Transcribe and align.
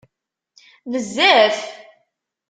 Bezzaf! 0.91 1.57